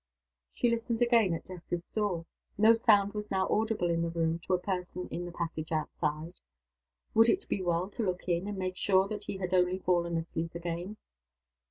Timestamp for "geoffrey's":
1.45-1.91